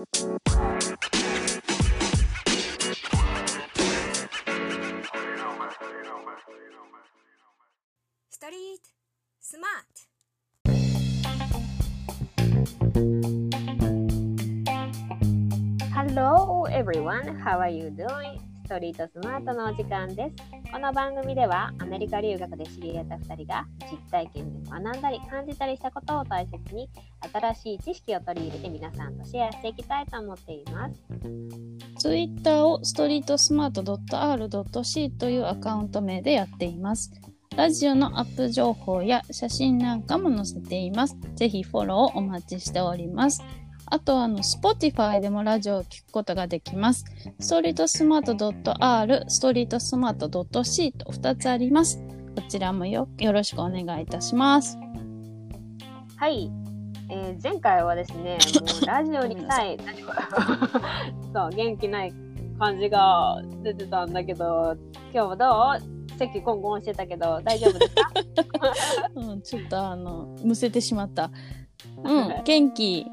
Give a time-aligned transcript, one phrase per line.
[0.00, 0.06] ス
[8.38, 8.88] トリート
[9.38, 10.08] スマート
[15.92, 18.40] Hello everyone, how are you doing?
[18.64, 20.59] ストリートスマートのお時間です。
[20.72, 26.88] この番組ではアメリカ留学で知り合った2人が実体験で学んだり感じたりしたことを大切に
[27.32, 30.94] 新しい知識を取り入れて皆さんとシェアしていきたいと思っています。
[31.98, 37.10] ツイッターをストリートスマート .r.c というアカウント名でやっています。
[37.56, 41.16] ラジオのアップ情報や写真なんかも載せています。
[41.34, 43.42] ぜひフォローお待ちしております。
[43.92, 47.04] あとあの、Spotify でもラジオを聞くことができます。
[47.40, 51.98] ストリートスマート .r、ストリートスマート .c と2つあります。
[52.36, 54.78] こちらもよよろしくお願いいたします。
[56.16, 56.50] はい、
[57.08, 58.38] えー前回はですね、
[58.86, 59.76] ラジオにさえ
[61.34, 62.12] そう元気ない
[62.60, 64.76] 感じが出てたんだけど、
[65.12, 66.00] 今日はどう？
[66.18, 68.12] 席コンコンしてたけど大丈夫ですか？
[69.16, 71.30] うん、ちょっとあの、むせてしまった。
[72.04, 73.06] うん、元気。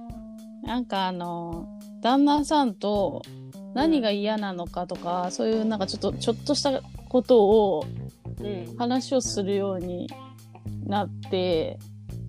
[0.67, 1.65] なんかあの、
[2.01, 3.21] 旦那さんと
[3.73, 7.85] 何が嫌なのかとか、そういうなんかちょっと、ちょっとしたことを
[8.41, 10.09] うん話をするように
[10.85, 11.79] なって、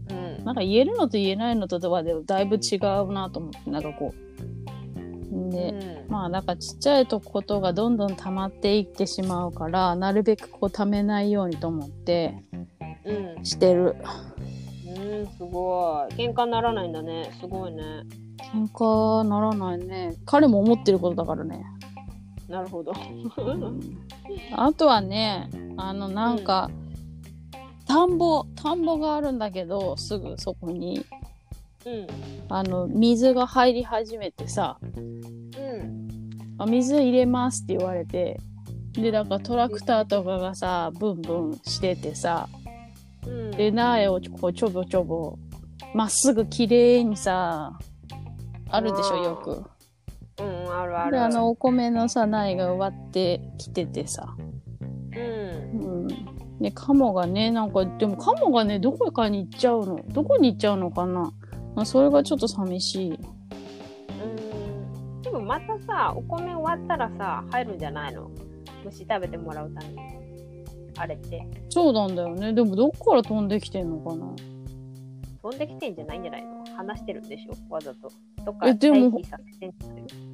[0.08, 5.50] うんなんか言えるのと言えないのとではでだいぶ違うなと思って、なんかこう。
[5.50, 12.45] で、うんまあなんかちっちゃいとことがどんどん溜まっていってしまうから、なるべくこう溜めないようにと思って
[13.05, 13.97] うんしてる。
[14.86, 16.14] うん、すごい。
[16.14, 17.30] 喧嘩にならないんだね。
[17.41, 17.83] すごいね。
[18.52, 20.14] 喧嘩ならないね。
[20.24, 21.64] 彼も思ってることだからね。
[22.48, 22.92] なるほど。
[24.52, 26.70] あとはね、あの、なんか、
[27.86, 31.05] 田んぼ、田んぼがあるんだけど、すぐそこに、
[31.86, 32.06] うん。
[32.48, 35.20] あの、水が入り始めてさ、うん。
[36.58, 38.40] あ水入れますって言われて、
[38.92, 42.48] で、なんかトラクターとかがさ、ブンブンしててさ、
[43.27, 43.50] うん。
[43.52, 45.39] で、苗をこうちょぼちょぼ、
[45.94, 47.78] まっすぐ綺麗にさ、
[48.70, 49.64] あるでしょ、よく。
[50.40, 51.23] うん、あるあで、る。
[51.23, 56.05] あの、お米のさ、苗が植わってきててさ、うん。
[56.05, 56.08] うん。
[56.61, 60.01] で、カモがね、なんか、でもカモがね、どこかに行っちゃうの？
[60.08, 61.33] どこに行っちゃうのかな？
[61.74, 63.11] まあ、それがちょっと寂しい。
[63.12, 65.23] うん。
[65.23, 68.30] でもまたさ、お米終わったらさ、入るんじゃないの？
[68.85, 69.98] 虫食べてもらうために。
[70.96, 71.46] あれって。
[71.70, 72.52] そうなんだよね。
[72.52, 74.27] でも、どこから飛んできてんのかな？
[75.42, 76.58] 飛んできてんじゃないんじゃないの？
[76.78, 77.74] 話してるんでしょ？
[77.74, 78.12] わざと。
[78.44, 79.20] とか、えでも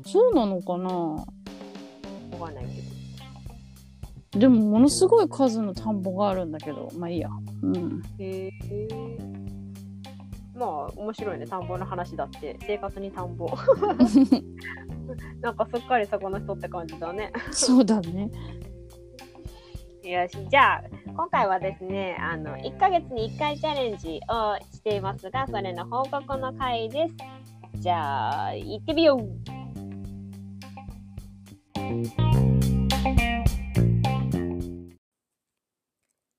[0.05, 0.85] そうなのかな？
[0.85, 1.27] の
[2.39, 2.71] わかんないけ
[4.35, 4.41] ど。
[4.41, 7.31] でも、ものすごい数の田んぼがあるんだけど、まあいいや。
[7.63, 8.03] うん。
[8.19, 8.89] へえ。
[10.55, 13.49] まあ面白いね田んぼの話だって生活に田んぼ
[15.41, 18.31] なんかすっかりそこの人って感じだねそうだね。
[20.09, 27.15] よしじゃあ今回はですねあの1ヶ月に1回チャレンジをしていますがそれの報告の回です。
[27.81, 29.29] じゃあ行ってみよう。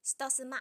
[0.03, 0.57] ストスマ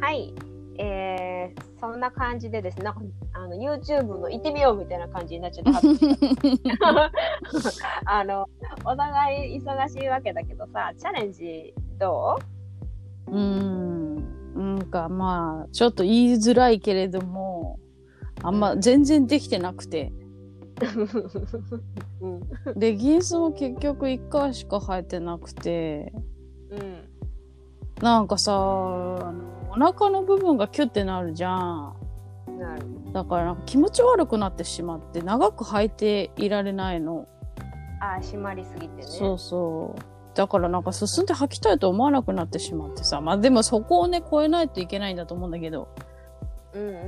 [0.00, 0.32] はい。
[0.32, 0.45] えー、
[1.92, 3.00] そんな感じでですねなんか
[3.32, 7.12] あの YouTube の行ってみようみたいな感じになっちゃった
[8.10, 8.48] あの
[8.84, 12.38] お互い忙しいわけだけどさチャレンジど
[13.28, 13.30] う？
[13.30, 14.16] うーん。
[14.56, 17.78] なんかまあ、ちょっと言いづらいけれども、
[18.42, 20.12] あんま全然できてなくて。
[22.20, 22.40] うん
[22.76, 26.12] レギンスも結局1回しか履いてなくて、
[26.70, 26.96] うん
[28.02, 29.32] なんかさ、
[29.76, 31.96] お腹の部分がキュッてなるじゃん。
[32.58, 32.82] なる
[33.12, 37.26] だからなんか気持ち悪くなってしまって、長く履いていられないの。
[38.00, 40.00] あー締まりすぎてねそうそう。
[40.34, 43.20] だからなんか進んで履きたいと思わなくなってしまってさ。
[43.20, 45.88] まあでもそこをね、超えないといけないんだと思うんだけど。
[46.74, 47.02] うんうんうん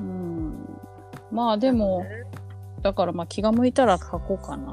[0.00, 0.78] うんうん。
[1.30, 2.04] まあでうんも、
[2.82, 4.72] だからまあ気が向いたら履こうかな。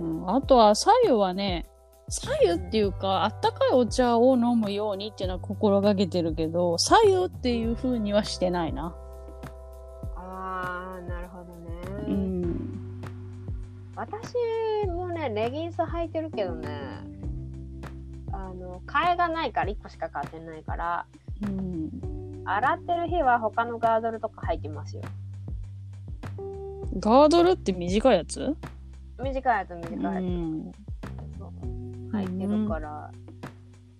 [0.00, 0.30] ううんん。
[0.34, 1.66] あとは左右はね、
[2.08, 8.94] 左右っていうか、あったかいお茶を飲むようにっていうのは心がけてるけど、左右っていう風にはしてないな。
[10.16, 13.02] ああなるほどね、うん。
[13.96, 14.34] 私
[14.88, 16.68] もねレギンス履いてるけどね
[18.32, 21.06] あの替えがないから1個しか買ってないから
[21.42, 22.42] うん。
[22.44, 25.02] 洗ってる日は他のガードルとか履いてますよ
[26.98, 28.56] ガードルって短いやつ？
[29.22, 30.72] 短いやつ短いやつ、うん。
[32.12, 33.10] 空いてるから、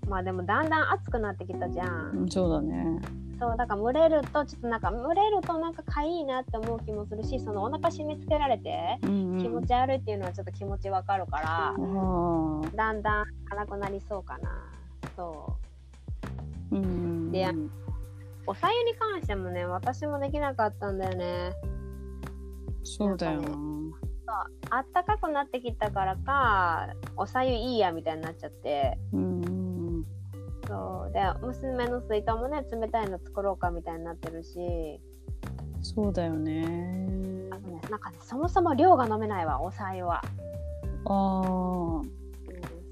[0.08, 3.00] まあでもだんだん暑くなってきたじゃん、うんそうだね。
[3.40, 12.76] そうだから蒸れるとちょっとなんか蒸れるとなんかかいいなって思う気もするしそのお腹締め付けられてうんうん、気持ち悪いっていうのはちょっと気持ちわかるから、あー。
[12.76, 14.50] だんだん辛くなりそうかな。
[15.16, 15.56] そ
[16.70, 16.76] う。
[16.76, 17.32] うん。
[17.32, 17.48] で
[18.46, 21.52] おさゆに関してもね私もできなかったんだよね。
[22.84, 23.81] そうだよな。
[24.70, 28.98] あったかくなってきたからかおさゆいいやみたいになっちゃって。
[29.12, 30.04] うん。
[30.66, 31.12] そう。
[31.12, 35.00] で娘の水筒もね冷たいの作ろうかみたいになってるし。
[35.82, 37.48] そうだよね。
[37.50, 40.22] あとねなんかねそもそも量が飲めないわおさゆは、
[41.04, 42.00] ああ。
[42.00, 42.10] うん、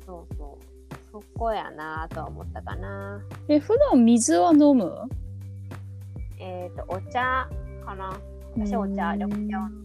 [0.04, 0.64] そうそう。
[1.12, 3.20] そこやなとは思ったかな。
[3.48, 4.92] え、普段水は飲む？
[6.38, 7.48] えっ、とお茶
[7.84, 8.16] かな。
[8.56, 9.79] 私お茶緑茶を飲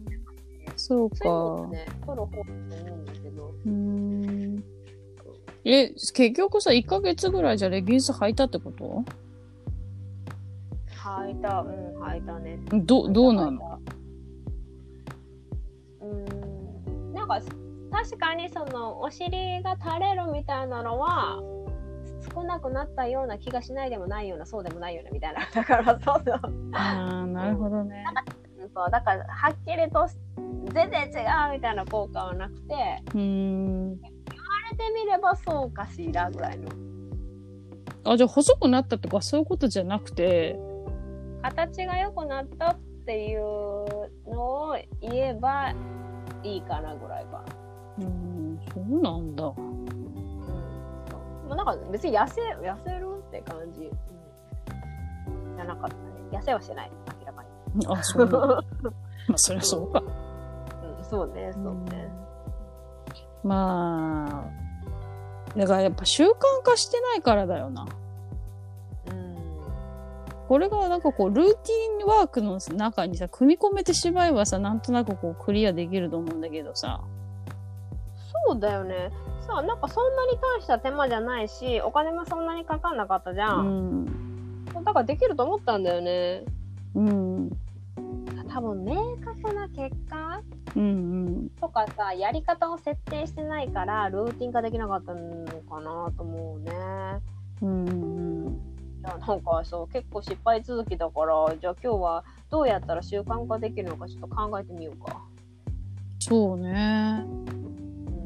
[0.86, 1.16] そうか。
[1.24, 3.48] そうね取る方だと思うんだけど。
[3.48, 4.64] うーん。
[5.64, 9.02] え、結局さ、1ヶ月ぐらいじゃレギンス履いたってこと？
[10.94, 11.60] 履いた。
[11.62, 12.60] うん履いたね。
[12.84, 13.80] ど、どうなの？
[16.02, 17.12] うん。
[17.14, 17.40] なんか
[17.90, 21.42] 確かにそのお尻が垂れるみたいなのは
[22.32, 25.40] 少なくなったような気がしないでもないようなそうでもないようなみたいな。
[25.52, 26.40] だからそうそう。
[26.74, 28.04] ああ、なるほどね。
[28.72, 30.06] そうだからはっきりと
[30.72, 32.74] 全然違うみたいな効果はなくて
[33.14, 33.92] うーん。
[33.92, 33.98] 慣
[34.70, 36.86] れてみればそうかしらぐらいの
[38.04, 40.58] あ、じゃあ細くなったとかそういうことじゃなくて、
[41.42, 43.40] 形が良くなったっていう
[44.28, 45.72] のを言えば
[46.42, 47.44] いいかなぐらいかな。
[47.98, 49.44] うーん、そうなんだ。
[49.44, 49.86] うん、
[51.08, 56.02] そうまあ、なんか別に痩せ痩せるって感じ、うん、じゃなかったね。
[56.32, 57.86] 痩せはしてない、明らかに。
[57.88, 58.28] あ、そう。
[59.28, 60.02] まあ、そりゃそうか。
[61.06, 62.10] うん、そうね、そうね。
[63.42, 64.50] ま
[65.54, 66.32] あ、だからやっぱ習慣
[66.64, 67.86] 化してないからだよな。
[69.10, 69.36] うん、
[70.48, 77.00] これがなんかこう、ルーティンワークの中にさ、組み込めてしまえばさ、なんとなくこう、クリアできると思うんだけどさ。
[78.48, 79.10] そうだよね。
[79.46, 83.54] さあ、なんかそんなに大した手間じゃないし、お金もそんなにかかんなかったじゃ。
[83.54, 84.64] うんん。
[84.84, 86.44] だからできると思ったんだよね。
[86.94, 87.50] うん。
[88.56, 90.40] 多分明確な結果
[90.74, 90.86] うんう
[91.44, 91.50] ん。
[91.60, 96.72] とかさやり方を設定してないからルーティン化できなかったのかなと思うね
[97.60, 98.46] うんうん。
[98.48, 105.22] いやなんかそう結構失敗続きだからじゃあ今日はどうやったら習慣化できるのかちょっと考えてみようか、
[106.20, 107.26] そうね。
[107.28, 107.66] うん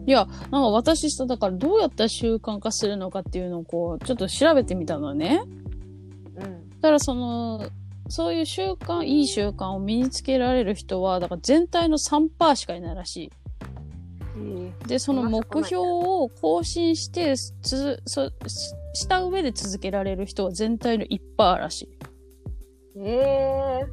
[0.06, 5.43] いや、なんか私さ、だからどうやったら習慣化するのかっていうのをこう、ちょっと調べてみたのね。
[6.37, 7.69] うんだからその、
[8.11, 13.31] そういう習慣、いい習慣を身につけられる人は、だから全体の3%しかいないらしい。
[14.87, 21.89] で、その目標を更新して、つそしした上で続けられる人は全体の1%らし
[22.97, 23.85] え。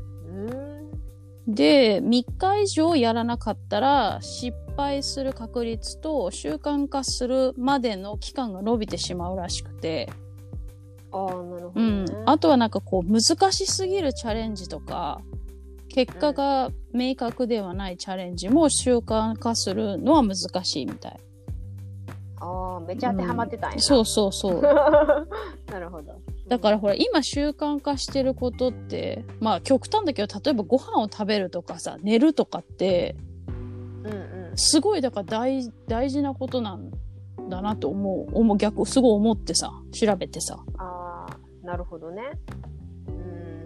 [1.48, 1.54] ー。
[1.54, 10.10] で、3日以上やらなかったら、失敗する確率と習慣化するまでの期間が伸びてしまうらしくて、
[11.12, 12.14] ああなるほど、うんね。
[12.26, 13.22] あとはなんかこう難
[13.52, 15.22] しすぎるチャレンジとか
[15.90, 21.20] 結果が明確ではないチャレンジも習慣化するのは難しいみたい。
[22.40, 24.62] ああめっちゃ当てはまってたんやな、そうそうそう。
[25.72, 33.16] なるほどだからほら今習慣化してることってまあ極端だけど例えばご飯を食べるとかさ寝るとかって
[33.48, 36.92] うんうんすごいだから大大事なことなん
[37.50, 40.58] だなと思う思う逆すごい思ってさ調べてさ。
[40.78, 42.24] ああなるほどね
[43.08, 43.66] うん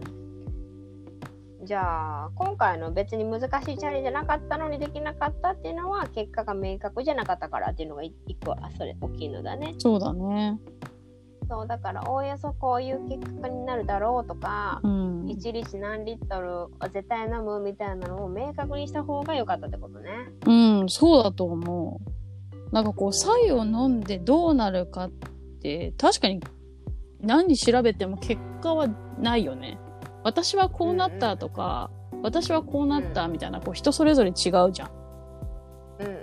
[1.65, 10.59] じゃあ今回の別に難しいチャレンジじゃなかったのにできなかったっていうのは結果が明確じゃなかったからっていうのがい一個あそれ大きいのだねそうだね。
[11.47, 15.25] そうだからおおよそこういう結果になるだろうとかうん。
[15.25, 20.09] 1日何リットルは絶対飲むみたいなのを明確にした方が良かったってことね
[20.45, 22.21] うん、そうだと思う。
[22.72, 25.12] なんかこう、白湯を飲んでどうなるかっ
[25.62, 26.42] て、確かに
[27.22, 28.88] 何調べても結果は
[29.20, 29.78] ないよね。
[30.24, 31.92] 私はこうなったとか、
[32.24, 34.92] 私はこうなったみたいな、こう人それぞれ違うじゃん。
[36.00, 36.13] うんうん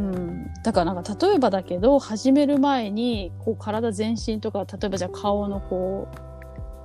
[0.00, 0.52] うんううんん。
[0.64, 6.08] だからなんか例えばだけど、始める前に、こう体全身とか、例えばじゃあ顔のこ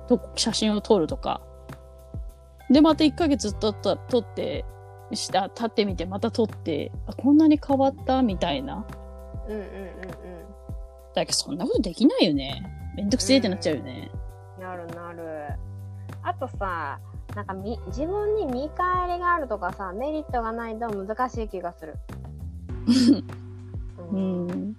[0.06, 1.40] う、と写真を撮るとか。
[2.70, 4.64] で、また1ヶ月撮った、撮って、
[5.16, 8.86] した、立ってみて、また撮って、あ、こんなに変わったみたいな。
[9.48, 9.68] うんうんうん
[11.14, 12.62] だけどそんなことできないよね。
[12.96, 14.10] めんどくせえってなっちゃうよね。
[14.56, 15.48] うんなるなる
[16.22, 16.98] あとさ
[17.34, 21.94] なんかみ自分に見返りがあるとかさメリットがないと難しい気がする
[24.12, 24.76] うん。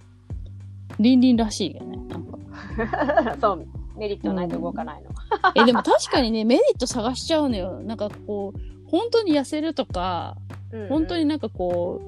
[1.00, 1.98] リンリンらしいよね。
[2.08, 3.38] なんか。
[3.40, 3.68] そう、
[3.98, 5.10] メリットないと動かないの。
[5.56, 7.80] え、でも確かにね、メリット探しちゃうのよ。
[7.82, 8.60] なんかこう、
[8.90, 10.38] 本当に痩せるとか、
[10.72, 12.00] うんうん本当になんかこ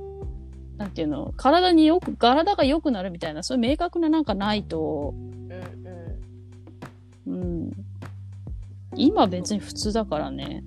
[0.76, 5.52] う、なんていうの、体によく、体が良くなるみたいな、そういう明確ななんかないと、うん
[7.28, 7.72] うんうん。
[8.96, 10.64] 今別に普通だからね。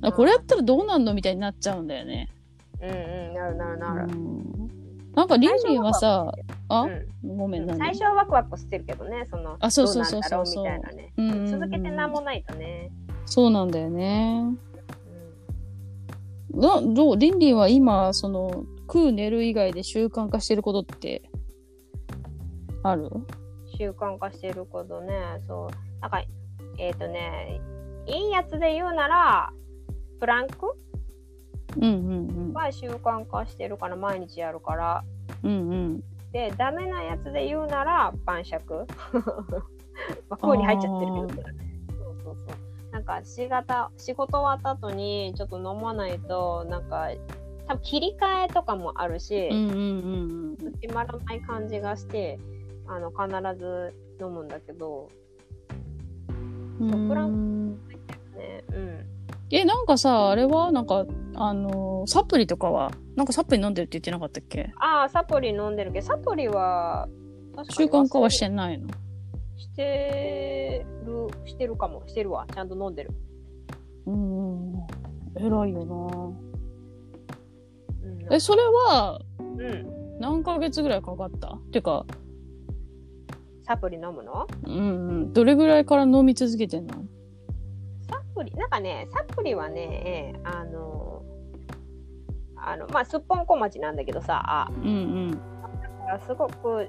[0.00, 2.28] らこれやったらどうなんのみたいになっちゃうんだよね。
[2.82, 4.12] うんうん、なるなるなる。
[4.12, 4.68] うん
[5.14, 6.32] なんかリンリンはさ、
[6.68, 10.64] あ、うんごめんな最初はワクワクしてるけどね、その、あそうそうそうそうどう
[11.16, 11.48] うね。
[11.50, 12.92] 続けてなんもないとね。
[13.26, 14.44] そうなんだよね。
[16.58, 21.22] うんなどうリンリンは今、その、食う寝る以外で習慣化してることって、
[22.82, 23.08] ある？
[23.78, 25.12] 習慣化してることね、
[25.46, 26.00] そう。
[26.00, 26.22] なんか、
[26.78, 27.60] えっ、とね、
[28.06, 29.52] いいやつで言うなら、
[30.18, 30.74] プランク？
[31.76, 31.86] うんう
[32.50, 35.04] んは習慣化してるから、毎日やるから。
[35.44, 35.50] うん。
[35.50, 36.04] うんうん。
[36.32, 38.86] で、ダメなやつで言うなら、晩酌。
[40.28, 42.57] まあ、空に入っちゃってるけど、そうそうそう。
[42.98, 47.08] なんか仕事、仕事終わった後にちょっと飲まないと、なんか、
[47.68, 52.40] 多分切り替えとかもあるし、うんうんうん決まらない感じがして、
[52.88, 55.08] あの、必ず飲むんだけど、
[56.80, 57.76] プラン
[58.36, 59.06] ね、うん。
[59.52, 64.72] え、なんかさ、あれはなんか、あのーサプリとかはなんかサプリ飲んでるって言ってなかったっけ？
[64.76, 67.08] ああ、サプリ飲んでるけど、サプリは、
[67.54, 68.88] 確習慣化はししてないの？
[69.58, 72.02] してる、してるかも。
[72.06, 72.46] してるわ。
[72.52, 73.10] ちゃんと飲んでる。
[74.06, 74.72] うん。
[75.36, 75.84] 偉いよう
[78.06, 78.34] ん、な。
[78.34, 80.18] え、それはうん。
[80.20, 81.54] 何ヶ月ぐらいかかった？
[81.54, 82.06] っていうか、
[83.64, 84.46] サプリ飲むの？
[84.64, 85.32] うんうん。
[85.32, 86.94] どれぐらいから飲み続けてんの？
[88.10, 91.22] サプリ、なんかね、サプリはね、あの、
[92.56, 94.90] あの、まあ、すっぽんこ町なんだけどさ、あうんう
[95.30, 95.40] ん。
[96.26, 96.88] すごく、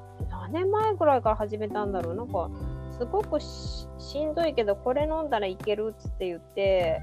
[0.52, 2.16] 何年前ぐらいから始めたんだろう？
[2.16, 2.50] なんか、
[2.98, 7.02] すごくししんどいけど、これ飲んだらいけるっつって言って、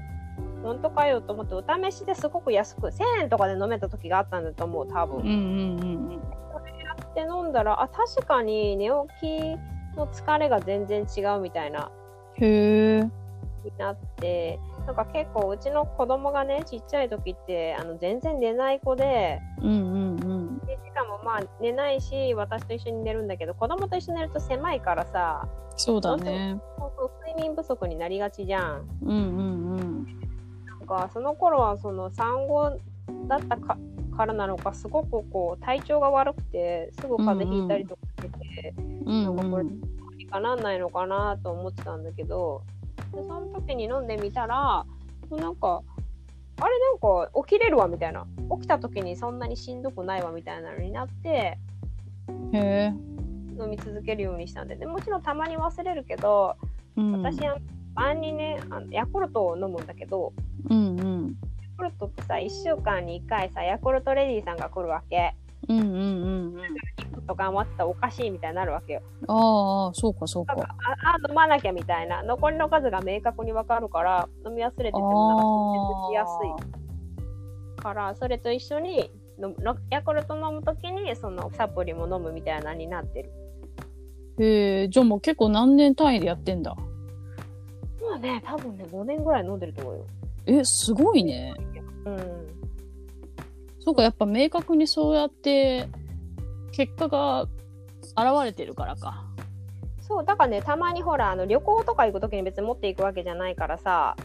[0.63, 5.17] 本当かよと思って、お試しですごく安く、1000円とかで飲めた時があったんだと思う、多分。
[5.17, 5.33] うんうんう
[6.15, 6.21] ん
[7.15, 8.89] で飲んだら、あ、確かに寝
[9.19, 11.89] 起きの疲れが全然違うみたいな、
[12.37, 12.43] うん。
[12.43, 13.01] へえ。
[13.01, 13.09] に
[13.79, 20.06] なって、なんか結構うちの子供がね、ちっちゃい時って、あの、全然寝ない子で、うんうん
[20.85, 26.59] しかもまあ寝ないし、私と一緒に寝るんだけど、子供と一緒に寝ると狭いからさ、そうだね。
[26.77, 28.87] そうそう睡眠不足になりがちじゃん。
[29.03, 30.05] うんうんうん。
[30.65, 32.77] なんかその頃はその産後
[33.27, 33.77] だったか
[34.17, 38.73] からなのかすごくこう体調が悪くてすぐ風邪ひいたりとかしてて、
[39.05, 39.57] うんなんかこ
[40.17, 42.63] れかなんないのかなと思ってたんだけど
[43.13, 44.85] でその時に飲んでみたら
[45.29, 45.83] なんか
[46.59, 51.57] あれなんか起きれるわみたいな起きた時にそんなにしんどくないわみたいなのになってへ
[52.53, 52.93] え。
[53.59, 56.55] 飲み続けるようにしたんででもちろんたまに忘れるけど
[56.95, 57.21] うん。
[57.21, 57.57] 私は
[57.93, 60.33] 晩にねあのヤクルトを飲むんだけど
[60.69, 61.35] うんうん。
[61.61, 65.35] ヤクルトってさ1週間に1回さヤクルトレディさんが来るわけ
[65.69, 67.27] うんうんうんうん。
[67.27, 70.55] とか余ってたらおかしいみたいになるわけよああ、そうかそうか。
[70.55, 79.11] かああ飲まなきゃみたいな残りの数が明確に分かるから飲み忘れててもなんか調節しやすいからそれと一緒に
[79.41, 83.31] 飲むヤクルト飲むときにそのサプリも飲むみたいなのになってる
[84.39, 86.75] へえ、じゃあもう結構何年単位でやってんだ？
[88.01, 90.05] まあね多分ね5年ぐらい飲んでると思うよ
[90.45, 91.53] え、すごいね。
[92.05, 92.56] うん
[93.87, 95.87] そうか、やっぱ明確にそうやって、
[96.73, 97.49] 結果が現
[98.43, 99.23] れてるからか。
[100.01, 104.15] そうだからねたまにほらあの旅行とか行くときに別に持っていくわけじゃないからさ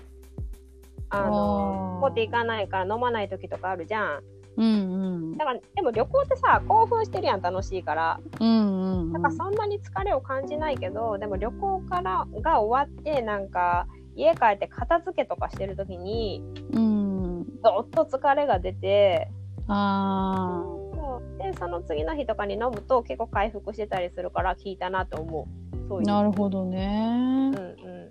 [1.11, 4.23] あの持っていかないから飲まない時とかあるじゃん
[4.59, 5.37] うんうん。
[5.37, 9.13] だからでも旅行ってさ興奮してるやん楽しいからうんうんうん。
[9.13, 17.61] だからそんなに疲れを感じないけどでも旅行からが終わってなんか家帰って片付けとかしてる時にうん。
[17.61, 19.29] どっと疲れが出て
[19.69, 21.43] あそう。
[21.43, 25.89] でその次の日とかに飲むと結構回復してたりするから効いたなと思う。
[25.89, 26.07] そうあ、いう。
[26.07, 27.53] なるほどね。
[27.55, 27.65] うん。
[27.65, 28.11] うん。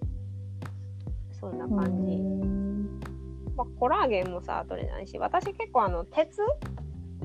[1.40, 3.00] そんな感じ、うん。
[3.56, 6.42] まあ、コラーゲンもさ取れないし私結構あの鉄。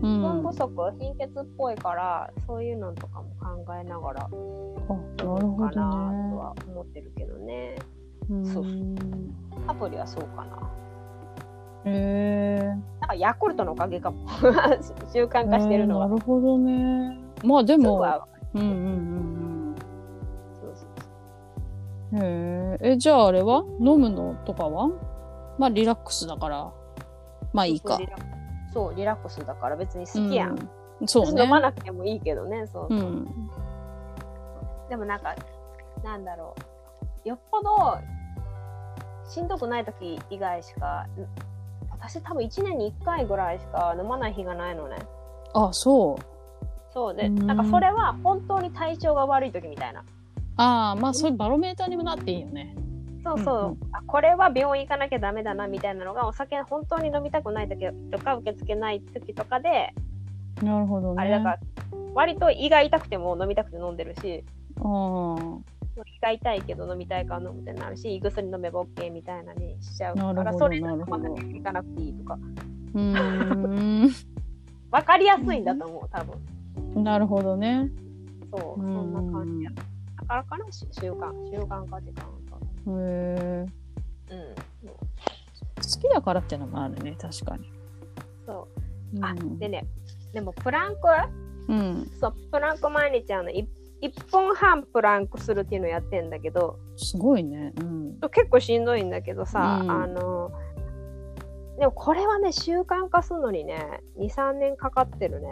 [0.02, 0.20] うん。
[0.20, 3.30] 分不足、貧血っぽいからそういうのとかも
[3.64, 5.78] 考えながらあ、なる飲もうかなと。
[6.36, 7.76] は思ってるけどね。
[8.28, 8.44] うん。
[8.44, 8.64] そう。
[9.66, 10.70] アプリはそうかな。
[11.90, 14.28] なんかヤクルトのおかげかも
[15.12, 17.18] 習慣化してるのは、えーなるほどね。
[17.44, 19.74] まあでも、すぐはうんうんうん
[20.60, 20.88] そうそう
[22.12, 22.22] うん。
[22.22, 22.92] へえ。
[22.92, 23.62] え、じゃああれは？
[23.78, 24.88] 飲むのとかは？
[25.58, 26.70] まあリラックスだから、
[27.52, 27.96] まあいいか
[28.72, 29.04] そうリ。
[29.04, 30.68] ラックスだから別に好きやん、うん
[31.06, 31.50] そうね飲。
[31.50, 33.28] まなくてもいいけどねそうそう、うん。
[34.88, 35.34] でもなんか、
[36.02, 36.54] なんだろ
[37.24, 37.28] う。
[37.28, 37.98] よっぽど、
[39.28, 41.45] しんどくない時以外しか、ん
[42.08, 44.96] 私多分1年に1回ぐらいしか飲まない日がないのね。
[45.54, 46.24] あ、そう。
[46.92, 50.04] そうで、うんなんかそれは本当に体調が悪い時みたいな。
[50.56, 52.74] ああ、まあそういうバロメーターにもなっていいよね。
[53.24, 59.92] そうそう、うんうあこれは病院行かなきゃダメだなみたいなのがお酒本当に飲みたくない時とか受け付けない時とかで、
[60.62, 61.20] なるほどね。
[61.20, 61.58] あれだから
[62.14, 64.44] 割と胃が痛くても飲みたくて飲んでるし
[64.76, 65.58] あー
[66.04, 72.34] 胃が痛いけど飲みたいから飲むってなるし胃薬飲めば OK みたいなにしちゃうからそれなるほどまだ行かなくていいとか。
[72.94, 74.26] うー
[74.90, 77.00] 分かりやすいんだと思う多分。
[77.00, 77.04] ん。
[77.04, 77.90] なるほどね。
[78.50, 79.10] そうそうん。
[79.10, 79.70] んな感じや。
[79.70, 79.82] だ
[80.26, 81.32] からかなし習慣。
[81.50, 83.66] 習慣か時間かへえ。
[84.30, 84.54] うん。
[84.88, 87.70] 好きだからってのもあるね、確かに。
[88.46, 88.68] そ
[89.14, 89.24] う。
[89.24, 89.58] あうん。
[89.58, 89.86] でね
[90.32, 91.00] でもプランク？
[91.68, 92.10] うん。
[92.20, 93.68] そう、プランク毎日あの、い
[94.02, 97.72] 1分半プランクするっていうのやってんだけど、すごいね。
[97.80, 98.18] うん。
[98.30, 100.50] 結構しんどいんだけどさ、うんあの、
[101.78, 105.48] でもこれはね、習慣化するのにね、2、3年かかってるね。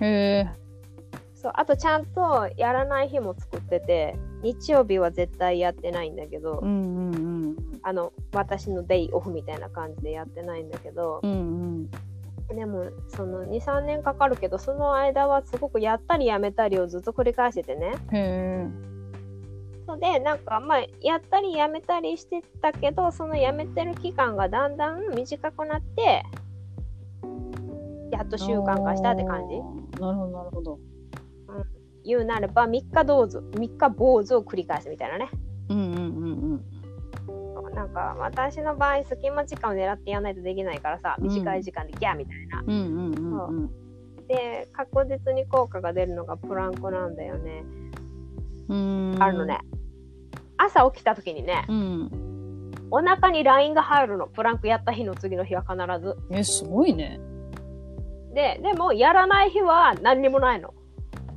[0.00, 0.50] へえ。
[1.34, 7.56] そう、あとちゃんとやらない日も作ってて、日曜日は絶対やってないんだけど、うんうんうん。
[7.82, 11.61] あの、私のデイオフみたいな感じでやってないんだけど、うんうん。
[12.52, 17.94] でも、その2、3年かかるけど、その間はすごくやったりやめたりをずっと繰り返しててね。
[18.12, 18.92] へえ。
[19.92, 26.22] のでなんかまあやったりやめたりしてたけどそのやめてる期間がだんだん短くなって
[28.10, 29.56] やっと習慣化したって感じ
[30.00, 30.78] なるほど、なるほど。
[32.04, 35.30] 言うなれば3日どうぞ3日坊主を繰り返すみたいなね
[35.68, 36.64] うんうんうんうん。
[37.70, 42.62] なんか私の場合隙間時間を狙ってやらないとできないからさうん短い時間でギャーみたいな。
[44.28, 47.64] で確実に効果が出るのがプランクなんだよね、
[48.68, 49.58] うーんあのね。
[50.56, 52.70] 朝起きた時にねうん。
[52.90, 57.20] お腹に LINE が入るのプランクやった日の次の日は必ずえ、すごいね。
[58.34, 60.72] ででもやらない日は何にもないの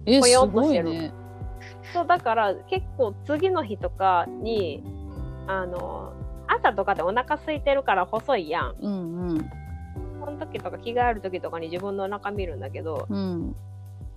[0.05, 1.13] え、すごいね。
[1.93, 4.83] そうだから結構次の日とかに
[5.47, 6.13] あの
[6.47, 9.49] 朝とかでお腹空いてるから細いやんうんうん。
[10.19, 13.55] その時とか着替える時とかに自分のお腹見るんだけどうん。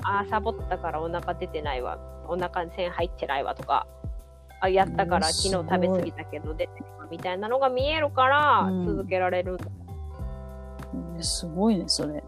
[0.02, 3.86] あーサボったからお腹出てないわお腹に線入ってないわとか
[4.60, 9.58] あやったからうん昨日食べ過ぎたけど出てるわみたいなのが見えるからうん続けられる、
[11.18, 12.22] えすごいね、それ。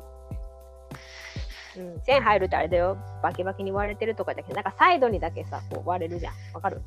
[1.81, 2.97] うん、線入るってあれだよ。
[3.23, 6.35] バキバキに割れてるとかだけどなんかサイドにだけさこう割れるじゃん。
[6.55, 6.77] わかる？
[6.77, 6.83] ね。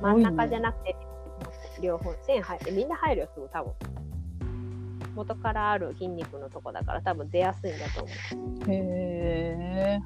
[0.00, 0.96] 真ん中じゃなくて
[1.82, 2.14] 両方。
[2.26, 3.72] 線入ってみんな入るよすぐ多分。
[5.14, 8.12] 元からある筋肉のとこだから多分出やすいんだと思
[8.66, 8.70] う。
[8.70, 10.00] へえ。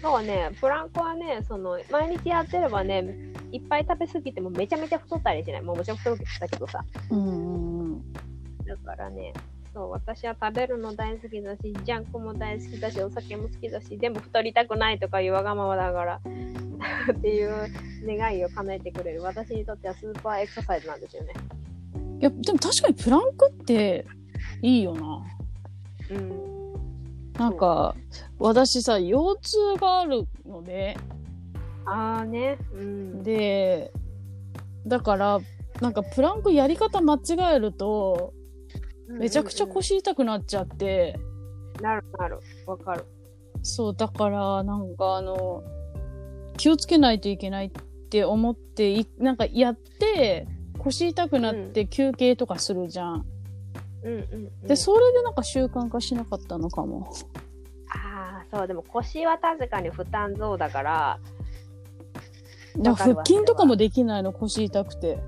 [0.00, 3.04] そうはねプランクはねその毎日やってればね
[3.52, 5.62] いっぱい食べ過ぎてもめちゃめちゃ太ったりしない。
[5.62, 6.18] もうもちろん太る
[6.50, 6.84] けどさ。
[7.10, 8.12] うんうんうん。
[8.64, 9.32] だからね
[9.74, 16.20] そう私は食べるの大好きだしジャンクも大好きだしお酒も好きだしでも太りたくないとかいうわがままだから
[17.12, 17.68] っていう
[18.06, 19.22] 願いを叶えてくれる。
[19.22, 21.32] 私にとってはスーパーエクササイズなんですよね。
[22.20, 24.06] いや、でも確かにプランクって
[24.62, 25.24] いいよな。
[26.10, 27.32] うん。
[27.34, 27.96] なんか、
[28.38, 30.96] 私さ、腰痛があるので、
[31.86, 32.58] ああね。
[32.72, 33.22] うん。
[33.22, 33.92] で、
[34.86, 35.40] だから、
[35.80, 38.32] なんかプランクやり方間違えると、
[39.08, 41.34] めちゃくちゃうんうん腰痛くなっちゃって、うん
[41.80, 42.40] なるなる。
[42.66, 43.04] わかる。
[43.62, 45.62] そう、だから、なんかあの、
[46.56, 47.70] 気をつけないといけないっ
[48.10, 50.46] て思って、いなんかやって、
[50.78, 53.26] 腰痛くなって休憩とかするじゃん。
[54.02, 54.20] うんうん、
[54.62, 57.10] うん、で、それでなんか習慣化しなかったのかも。
[57.88, 58.66] ああそう。
[58.66, 61.20] でも腰は確かに負担増だから。
[62.84, 65.18] か腹筋とかもできないの、腰痛くて。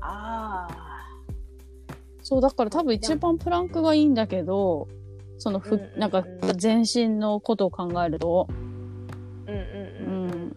[0.00, 0.87] ああ
[2.28, 4.86] そう、だから多分一番プランクがいいんだけど、
[5.38, 5.98] そのふ、うんうんうん。
[5.98, 8.46] なんか全身のことを考えると。
[9.46, 9.64] うんうんう
[9.98, 10.30] うん。
[10.32, 10.48] うん。
[10.48, 10.56] ん。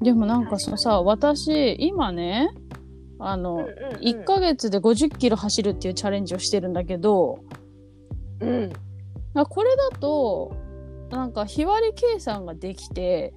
[0.00, 2.50] でもなんかそのさ、私、今ね、
[3.18, 4.00] あの、うんうんうん。
[4.00, 7.40] 1ヶ月で50キロ走るっていうチャレンジをしてるんだけど、
[8.38, 8.72] うん。
[9.34, 10.54] まあこれだと、
[11.10, 13.34] なんか日割り計算ができて、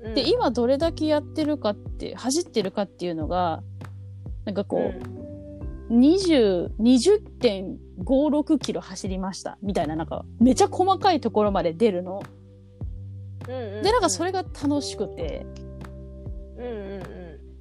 [0.00, 0.14] うん。
[0.14, 3.62] で、今どれだけやってるかって、走ってるかっていうのが、
[4.44, 5.29] なんかこう、20、
[5.90, 9.58] 20.56キロ走りました。
[9.62, 12.22] みたいな、なんか、めちゃ細かいところまで出るの。
[13.48, 15.46] うんうんうんで、なんかそれが楽しくて。
[16.56, 17.00] うんうんうん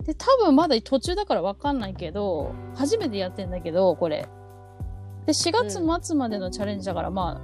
[0.03, 4.27] で、多分まだ途中だからわかんないけど、初めてやってんだけど、これ。
[5.27, 7.39] で、4月末までのチャレンジだから、ま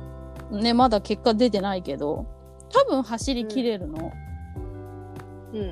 [0.51, 2.25] あ、ね、まだ結果出てないけど、
[2.71, 4.11] 多分走り切れるの。
[5.53, 5.71] うん。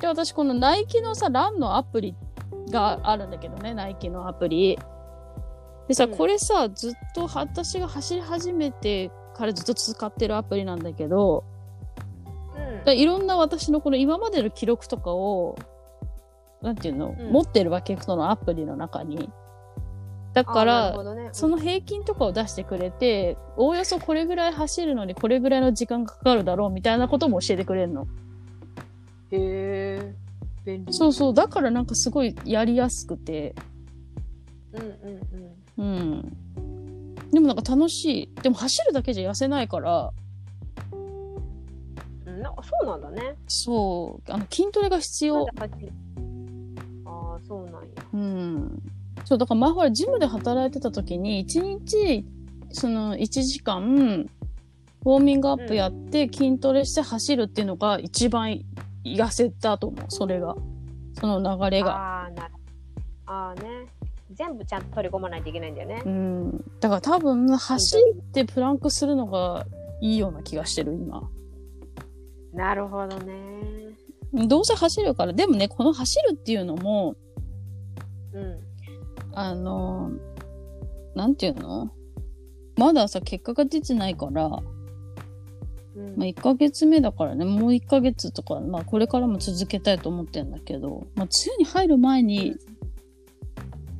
[0.00, 2.16] で、私このナイキのさ、ランのアプリ
[2.70, 4.78] があるんだけどね、ナイキのアプリ。
[5.88, 11.44] でさ、うんこれさ、ずっと私が走り始めてからずっと使ってるアプリなんだけど、
[12.86, 15.56] うんいろんな私のこの今までの記録とかを、
[16.62, 19.30] なんていうの、うん持ってるわけ、そのアプリの中に。
[20.34, 28.06] だからね、その平均とかを出してくれて、おおよそこれぐらい走るのにこれぐらいの時間がかかるだろうみたいなことも教えてくれるの。
[29.30, 29.38] へ
[30.02, 30.14] え。
[30.66, 30.92] 便利。
[30.92, 31.34] そうそう。
[31.34, 33.54] だからなんかすごいやりやすくて。
[34.72, 35.20] うんうん
[35.78, 35.96] うん。
[35.98, 36.36] うん。
[37.30, 38.34] でもなんか楽しい。
[38.42, 40.10] でも走るだけじゃ痩せないから、
[42.26, 43.36] うん、なんかそうなんだね。
[43.46, 45.46] そう、あの筋トレが必要。
[45.46, 45.50] あ
[47.06, 47.88] あ、そうなんや。
[48.12, 48.82] うん。
[49.24, 52.26] そう、だから前ほらジムで働いてた時に、1日、
[52.70, 54.28] その1時間、
[55.04, 58.60] ウォーミングアップやって筋トレして走るっていうのが一番
[59.14, 60.04] 痩せたと思う。
[60.08, 60.56] それが。
[61.20, 61.96] その流れが。
[61.96, 62.54] ああ、なる
[63.26, 63.86] ああね。
[64.32, 66.08] 全部ちゃんと取り込まないといけないんだよねう。
[66.08, 66.64] ん。
[66.80, 69.66] だから多分、走ってプランクするのが
[70.00, 71.30] いいような気がしてる、今。
[72.52, 73.32] なるほどね。
[74.48, 75.32] どうせ走るから。
[75.32, 77.14] でもね、この走るっていうのも、
[78.32, 78.60] うん。
[79.32, 80.10] あの、
[81.14, 81.90] なんていうの？
[82.76, 84.50] まださ、結果が出てないから、
[85.96, 92.56] まうんあ、1ヶ月目だからね、もう1ヶ月とか、まあ、これからも続けたいと思ってんだけど、まあ、梅雨に入る前に、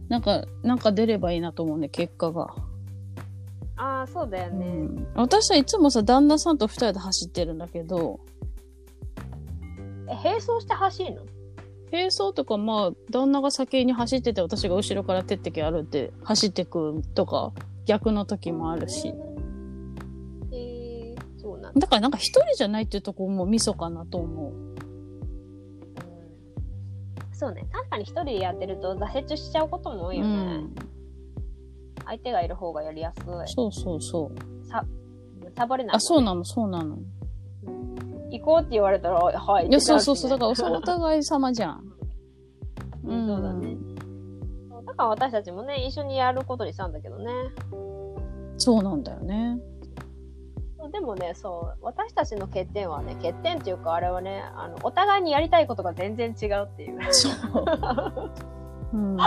[0.08, 2.54] なんか、なんか出ればいいなと思うね、結果が。
[3.76, 4.66] ああ、そうだよね。
[4.66, 8.20] うん、私はいつもさ、旦那さんと2人で走ってるんだけど、
[10.08, 11.22] え、並走して走るの？
[11.92, 17.52] 並走とか、まあ、旦那が先に走ってて、私が後ろからてってけ歩って走ってくとか、
[17.84, 19.14] 逆の時もあるし。
[21.76, 21.80] だ。
[21.82, 24.52] だからなんか一人じゃないっていうとこもミソかなと思う。
[24.52, 24.76] うん
[27.36, 27.66] そうね。
[27.70, 30.30] 確かに一人でやってると挫折しちゃうことも多いよね。
[30.30, 30.74] うん。
[32.06, 33.24] 相手がいる方がやりやすい。
[33.54, 34.66] そうそうそう。
[34.66, 34.82] さ、
[35.54, 36.96] サボれないね、あ、そうなの、そうなの。
[38.30, 39.68] 行こうって言われたら、はい。
[39.68, 40.30] いや、そうそうそう。
[40.30, 41.92] だかから、 お互い様じゃん。
[43.04, 43.76] うんそうだね。
[44.86, 47.26] だから私たちもね、一緒にやることにしたんだけどね。
[48.56, 49.60] そうなんだよね。
[50.90, 57.12] でもね、そう、私たちの欠点はね、欠点っていうか、あれはね、あの、お互いにやりたいことが全然違うっていう。
[57.12, 57.32] そう。
[58.94, 59.12] うん。
[59.12, 59.18] うん。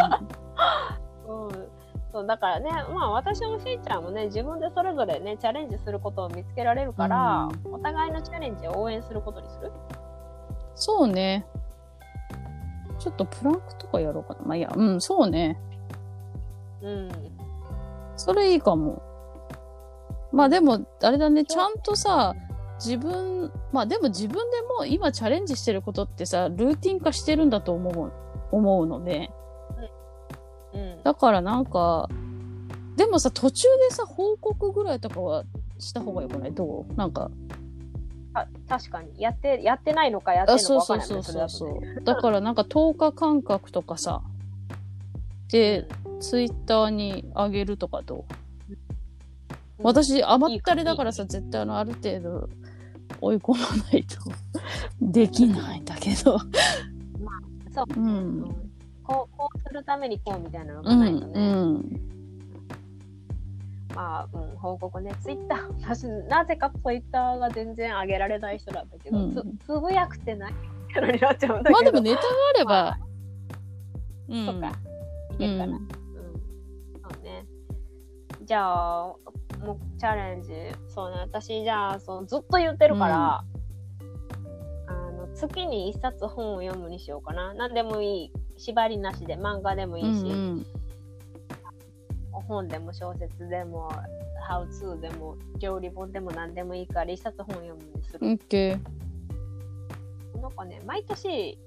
[2.11, 9.71] そう、だからね、まあ私もしーちゃんもね、自分でそれぞれね、チャレンジすることを見つけられるから、お互いのチャレンジを応援することにする？
[10.75, 11.45] そうね。
[12.97, 14.39] ちょっとプランクとかやろうかな。
[14.43, 15.57] まあ、いいや、うん、そうね。
[16.81, 17.09] うん。
[18.17, 19.01] それいいかも。
[20.31, 22.35] まあでも、あれだね、ちゃんとさ、
[22.83, 28.11] 自分、まあでも自分でも今チャレンジしてることってさ、ルーティン化してるんだと思う、
[28.51, 29.31] 思うので。
[30.73, 31.03] うん。
[31.03, 32.07] だからなんか、
[32.95, 35.43] でもさ、途中でさ、報告ぐらいとかは
[35.77, 36.53] した方がよくない？
[36.53, 36.93] どう？
[36.93, 37.31] なんか、
[38.33, 39.19] あ確かに。
[39.21, 42.03] やって、やってないのかやってあ、るのそうか分からないそうそうそうそう。
[42.03, 44.21] だからなんか10日間隔とかさ、
[45.51, 45.87] で、
[46.19, 48.17] ツイッターに上げるとかどう？
[48.19, 48.25] うん
[49.83, 52.49] 私、甘ったれだからさ、絶対あの、ある程度
[53.21, 54.17] 追い込まないと
[55.01, 56.15] できないんだけど。
[56.15, 56.39] そう。
[57.95, 58.71] ううんん。
[59.03, 61.33] こう、こうするためにこうみたいなのうん、がないとね。
[61.35, 62.01] うん。
[63.95, 65.13] まあ、うん、報告ね。
[65.21, 70.53] ツイッター、私、なぜかツイッターが全然上げられない人なんだけど、うんつつぶやくてない？
[70.93, 71.71] キャラになっちゃうんだけど。
[71.73, 72.99] まあでもネタがあればまあ、
[74.29, 74.45] うん。
[74.45, 74.67] そっか。
[75.33, 75.77] いけるかな。
[75.77, 75.87] うん。
[75.87, 77.45] そうね。
[78.43, 79.15] じゃあ、
[79.59, 80.53] もうチャレンジ。
[80.87, 81.17] そうね。
[81.19, 83.43] 私、じゃあ、そのずっと言ってるから、
[84.87, 87.53] あの、月に一冊本を読むにしようかな。
[87.53, 88.33] 何でもいい。
[88.57, 90.65] 縛りなしで、漫画でもいいし、うんうん
[92.49, 93.91] 本でも小説でも、
[94.41, 98.19] ハウツーでも、料理本でも何でもいいから、一冊本を読むにする。
[98.21, 100.41] オッケー。
[100.41, 101.59] なんかね、毎年、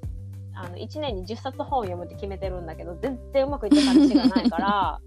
[0.55, 5.00] あの1年に10冊本を読むって決めてるんだけど、全然うまくいってた話がないから、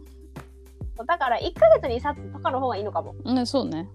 [1.03, 3.13] だから1ヶ月に1冊とかの方がいいのかも。
[3.25, 3.89] ね、そうね。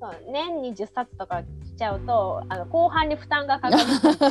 [0.00, 4.24] そう年に10冊とかしちゃうと、あの後半に負担がかかりすぎて。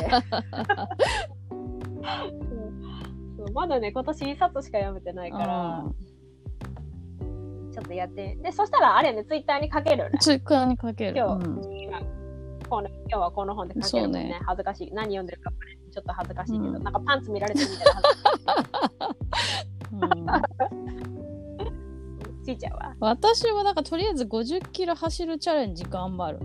[3.36, 5.84] そうまだね、今年1冊しか読めてないから、
[7.72, 8.36] ちょっとやって。
[8.42, 10.18] で、そしたらあれね、ツイッターに書けるよね。
[10.18, 11.16] ツイッターにかける。
[11.16, 12.00] 今日うん今
[12.68, 14.92] この今日はこの本で書けるもんねね恥ずかしい。
[14.92, 15.50] 何読んでるか
[15.92, 18.02] ちょっと恥ずかしいけど、うんなんかパンツ見られてるみたいな
[20.08, 20.40] 恥ずか
[20.72, 21.16] うんしい。
[22.44, 22.94] ちいちゃんは。
[23.00, 26.38] 私はなんかとりあえず50キロ走るチャレンジ頑張る。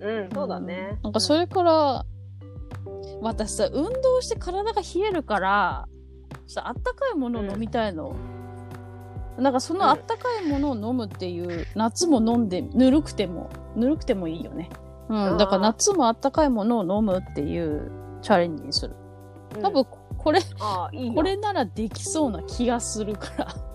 [0.00, 0.98] うん、そうだね。
[1.02, 2.04] なんかそれから、
[3.20, 5.88] 私さ、運動して体が冷えるから、
[6.46, 8.14] さあったかいものを飲みたいの。
[9.38, 14.68] なんかそのあったかいものを飲むっていう、夏も飲んで、ぬるくても、ぬるくてもいいよね。
[15.08, 15.38] うん。
[15.38, 17.90] だから夏もあったかいものを飲むっていう
[18.22, 18.94] チャレンジにする。
[18.94, 19.84] うん多分、
[20.16, 20.40] これ、
[21.14, 23.69] これならできそうな気がするから。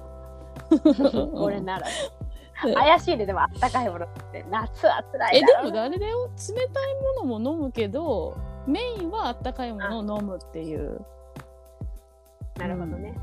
[1.34, 1.88] これなら。
[1.88, 2.26] うん
[2.74, 4.46] 怪しいね、でもあったかいものって。
[4.50, 6.30] 夏は辛いえ、だろうでもあれだよ。
[6.50, 11.06] 冷たいものも飲むけど、メインはあったかいものを飲むっていう。
[12.58, 13.14] なるほどね。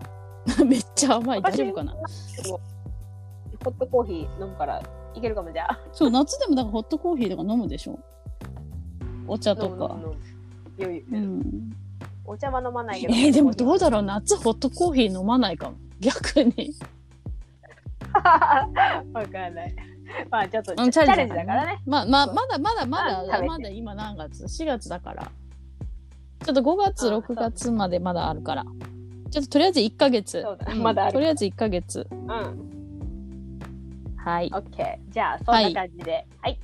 [0.66, 1.42] めっちゃ甘い。
[1.42, 1.92] 大私丈夫かな？
[1.92, 2.00] ホ
[3.70, 4.82] ットコーヒー飲むから
[5.14, 5.78] いけるかもじゃあ。
[5.92, 7.98] そう、夏でもだからホットコーヒーとか飲むでしょ
[9.28, 9.94] お茶とか。
[10.78, 11.70] うん。
[12.24, 13.12] お茶は飲まないけど。
[13.14, 15.76] えーでもどうだろう夏ホットコーヒー飲まないかも。
[16.00, 16.74] 逆に。
[18.12, 19.74] わかんない。
[20.30, 21.78] まあちょっとチうんャレンジだからね。
[21.86, 25.30] まあまあ、まだまだまだ、あ食べてまだ今何月 ?4 月だから。
[26.44, 28.64] ちょっと5月、あ6月までまだあるから。
[29.30, 30.42] ちょっととりあえず1ヶ月。
[30.42, 32.06] そうだんまだあるとりあえず1ヶ月。
[32.10, 32.20] うん。
[34.16, 34.56] はいオ。
[34.56, 35.12] ッケー。
[35.12, 36.26] じゃあそんな感じで。
[36.42, 36.58] はい。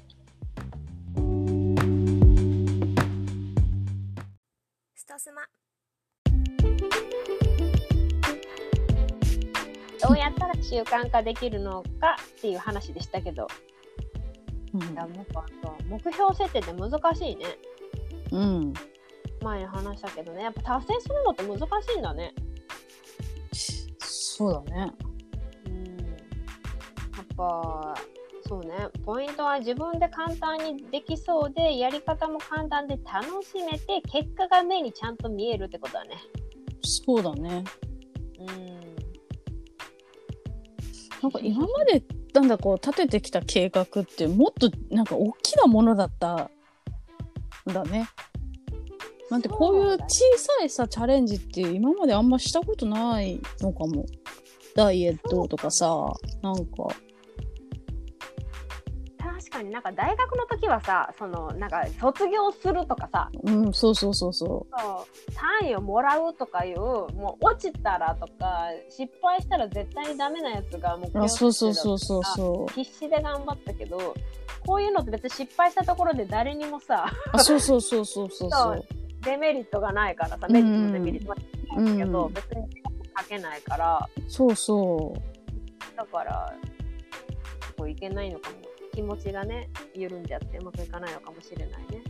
[4.97, 5.43] ストスマ
[10.01, 13.47] どうやったら習慣化できるのかっていう話でしたけど、
[14.75, 15.45] うんいやなんか
[15.89, 17.47] 目標設定って難しいね。
[18.33, 18.75] うん。
[19.43, 22.35] 前に話したけどね、やっぱ達成するのって難しいんだね。
[23.99, 24.93] そうだね。
[25.67, 25.87] うん。
[25.87, 26.15] や
[27.23, 27.95] っぱ、
[28.49, 36.17] そうね、ポイントは自分で簡単にできそうで、やり方も簡単で楽しめて、結果が目にちゃんと見えるってことだね。
[36.83, 37.65] そうだね。
[38.39, 38.76] うん。
[41.23, 42.03] なんか今まで
[42.35, 46.51] なんだこう立ててきた計画ってもっとなんか大きなものだった
[47.71, 48.09] んだね。
[49.31, 54.07] なんてこういう小さいさチャレンジって今まであんましたことないのかも。
[54.77, 56.89] ダイエットとかさ、なんか。
[59.57, 71.07] 確かになんか大学の時はさ、そのなんか卒業するとかさ、うん、そうそうそうそそう単位をもらうとかいう、もう落ちたらとか、失敗したら絶対にダメなやつが目う。
[71.09, 71.99] 標あ、そうそうそうう。
[71.99, 74.15] そうそ必死で頑張ったけど、
[74.67, 77.37] こういうのって別に失敗したところで誰にもさ、う。
[77.37, 78.85] あ、そうそうそうそうそう そう。
[79.23, 82.83] デメリットがないからさ、メリットもデメリットもないけど、うん別に
[83.19, 85.97] 書けないから、そうそう。
[85.97, 86.53] だから、
[87.79, 88.57] こういけないのかも。
[88.97, 92.03] 気持ちがね、緩んじゃってうまくいかないのかもしれないね。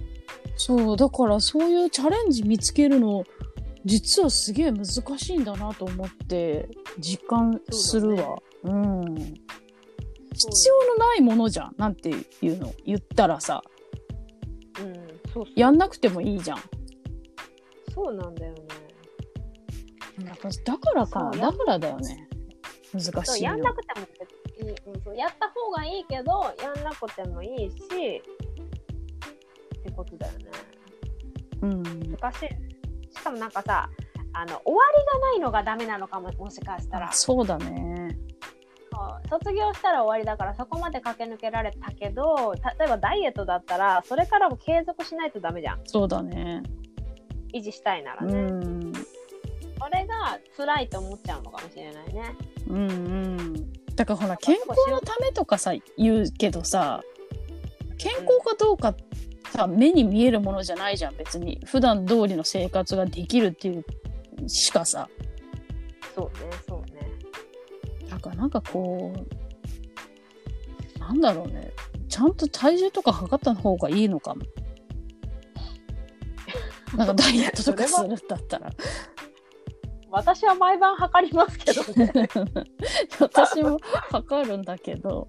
[0.56, 3.24] そう、だからそういうチャレンジ見つけるの、
[3.84, 6.68] 実はすげえ難しいんだなと思って、
[7.00, 8.36] 実感するわ。
[8.62, 9.14] うん。
[10.32, 11.74] 必要のないものじゃん。
[11.76, 13.62] なんていうの言ったらさ、
[14.80, 14.94] うん、
[15.32, 15.52] そうそう。
[15.56, 16.58] やんなくてもいいじゃん。
[17.92, 18.60] そうなんだよね。
[20.18, 20.48] だか
[20.94, 22.28] らか、だからだよね。
[22.92, 23.50] 難しいの。
[23.50, 24.35] やんなくても別
[24.66, 28.22] に、うん、そうやった方がいいけど、やんなくてもいいし、
[29.78, 30.44] ってことだよね。
[31.62, 31.82] うん。
[31.82, 33.12] 難しい。
[33.12, 33.88] しかもなんかさ、
[34.32, 37.12] あの、終わりがないのがダメなのかも、もしかしたら。
[37.12, 38.16] そうだね。
[39.28, 46.62] 卒業したら終わりだからそこまで駆け抜けられたけど例えばダイエットだったらそれからも継続しないとダメじゃんそうだね。
[47.52, 48.92] 維持したいならうね、ん。
[48.94, 49.00] そ
[49.92, 52.34] れが辛いと思っちゃうのかもしれないね
[52.68, 53.72] うんうん。
[53.96, 57.02] だからほら、健康のためとかさ、言うけどさ、
[57.98, 58.94] 健康かどうか
[59.50, 61.60] さ、目に見えるものじゃないじゃん、別に。
[61.64, 63.84] 普段通りの生活ができるっていう
[64.48, 65.08] しかさ。
[66.14, 67.10] そうねそうね
[68.08, 71.72] だからなんかこう、なんだろうね。
[72.08, 74.42] ちゃんと体重とか測った方がいいのかも。
[76.96, 78.70] なんかダイエットとかするんだったら。
[80.16, 82.10] 私は毎晩測りますけどね。
[83.20, 83.78] 私も
[84.10, 85.26] 測るんだけど。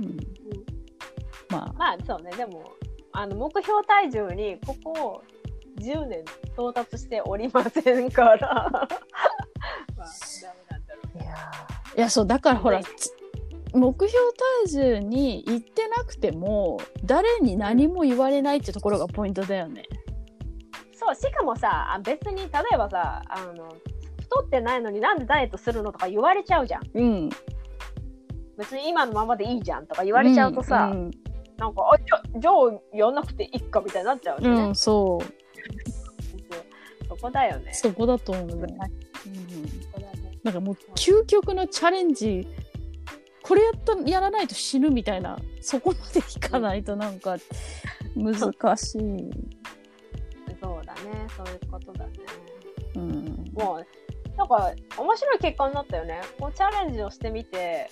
[0.00, 0.16] うん、
[1.48, 2.32] まあ、まあそうね。
[2.36, 2.72] でも
[3.12, 5.22] あの目標体重にここ
[5.78, 8.68] 10年到達しておりませんから。
[8.72, 8.88] まあ
[10.42, 11.98] ダメなんだろういやー。
[11.98, 12.80] いやそうだからほら
[13.72, 14.32] 目標
[14.64, 19.84] 体重に行ってなくても誰に何も言われないってところがポイントだよね。
[20.94, 23.72] そうしかもさあ別に例えばさあの
[24.30, 25.92] 太ってないのになんでダイエットするの？
[25.92, 26.82] とか言われちゃうじゃん。
[26.94, 27.30] うん。
[28.56, 31.10] 別に今のままでいいじゃんとか言われちゃうとさ、うん、
[31.56, 32.54] なんかあじゃじゃあ
[32.96, 34.68] やんなくていいかみたいになっちゃうしね、うん。
[34.68, 35.24] うんそう。
[37.08, 37.72] そこだよね。
[37.72, 38.46] そこだと思う。
[38.46, 38.66] うん、
[40.44, 42.46] なんかもう究極のチャレンジ。
[43.42, 45.36] これやったやらないと死ぬみたいな。
[45.60, 47.36] そこまでいかないとなんか
[48.14, 49.00] 難しい。
[50.62, 51.00] そうだね。
[51.36, 52.12] そういうことだね。
[52.96, 53.86] うん、もう
[54.36, 57.90] なんか面白い結果になったよねこうチャレンジをしてみて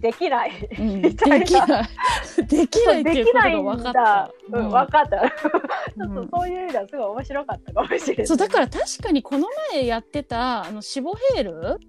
[0.00, 4.34] できないうん、で みたいなきないできないっていうことが分かった。
[4.52, 5.30] うん、分かった。
[5.30, 5.32] ち
[5.96, 8.26] うんょっとそういう意味ではすごい面白かったかもしれない。
[8.26, 11.80] そうだから確かにこの前やってたあのシボヘール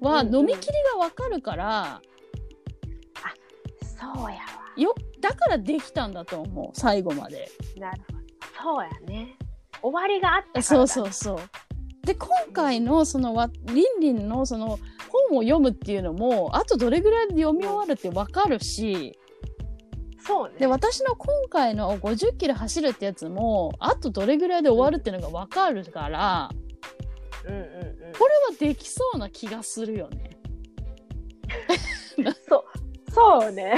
[0.00, 2.02] はうんうん飲み切りが分かるから、
[3.96, 4.42] そうやわ。
[4.76, 7.48] よだからできたんだと思う最後まで。
[7.78, 8.74] なるほど。
[8.74, 9.36] そうやね。
[9.80, 10.60] 終わりがあった。
[10.60, 11.38] そうそうそう。
[12.04, 19.18] で今回のそのわリンリンのその本を読むっていうのもあとどれぐらいで読み終わるって分かるし
[20.24, 20.54] そうね。
[20.58, 26.50] で私の今回の50キロ走るってやつもあとどれぐらいで終わるっていうのが分かるから
[27.44, 28.12] うんうんうん。
[28.12, 30.30] これはできそうな気がするよね。
[32.48, 32.64] そう。
[33.10, 33.74] そうね。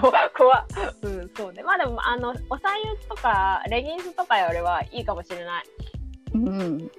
[0.00, 0.66] こ怖
[1.02, 1.62] うん、そうね。
[1.62, 5.64] まあでも、あの、おさゆとか、レギンスとかよりはいいかもしれない。
[6.34, 6.90] うん、うん。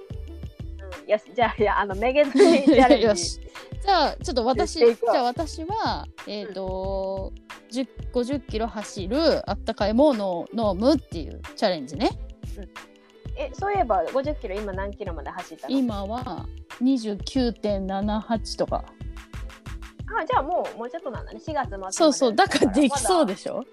[1.08, 3.06] よし、じゃあ、いや、あの、めげずにチャレンジ。
[3.08, 3.40] よし。
[3.86, 7.32] じゃあちょっと私じゃあ私はえっ、と、
[7.72, 12.10] 10 50キロ走るあったかいものを飲むっていうチャレンジね。
[13.38, 15.78] え、そういえば、50キロ今何キロまで走ったの？
[15.78, 16.46] 今は
[16.82, 18.86] 29.78とか。
[20.20, 21.40] あ、じゃあもう、もうちょっとなんだね。
[21.46, 21.92] 4月末まで。
[21.92, 22.72] そうそうだから。
[22.72, 23.64] できそうでししょ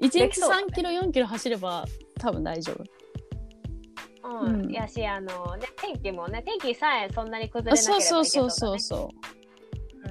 [0.00, 0.66] 1日できそうだね。
[0.68, 1.84] 3キロ4キロ走れば
[2.18, 4.40] 多分大丈夫ょ。
[4.40, 4.70] ううんん。
[4.72, 8.24] やし、あの、ね、天気もね、天気さえそんなに崩あれなければいけそうだね。
[8.24, 9.10] そうそうそうそ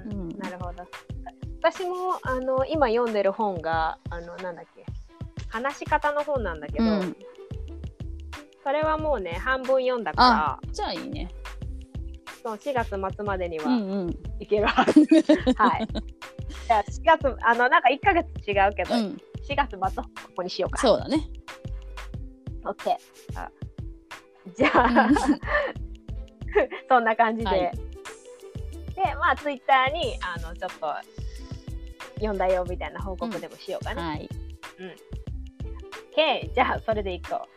[0.06, 0.84] うんうんなるほど。
[1.62, 4.86] 私も、あの、今読んでる本が、あの、なんだっけ。
[5.50, 7.16] 話し方の本なんだけど、ううん
[8.64, 11.30] それはもうね、半分読んだかじゃあいいね
[12.44, 14.10] ら、そう4月末までにはうんうん
[14.42, 15.00] いけるはず。
[15.56, 15.88] はい。
[16.68, 20.82] じゃあ、4月、あの、なんか1ヶ月違うけど、うん4月末ここにしようか。
[20.82, 21.30] そうだね
[22.66, 22.92] OK。
[23.36, 23.50] あ
[24.56, 25.10] じゃあ、
[26.90, 27.50] そんな感じで。
[27.50, 27.72] はい
[28.98, 30.88] で、まあ、ツイッターに、あの、ちょっと、
[32.16, 34.02] 読んだよみたいな報告でもしようかね。
[34.02, 34.30] はい
[36.18, 36.54] OK。
[36.54, 37.48] じゃあ、それでいこう。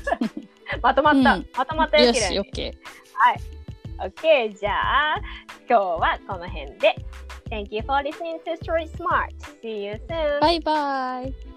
[0.80, 1.34] まとまった。
[1.34, 2.40] うんまとまったよ、よしきれいに。
[2.40, 2.72] OK
[3.98, 4.58] OK。
[4.58, 5.16] じゃあ、
[5.68, 6.94] 今日はこの辺で。
[7.50, 9.28] Thank you for listening to Story Smart.
[9.62, 10.40] See you soon.
[10.40, 11.53] バイバイ